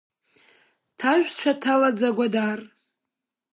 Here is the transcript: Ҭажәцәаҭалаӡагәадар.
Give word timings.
Ҭажәцәаҭалаӡагәадар. 0.99 2.59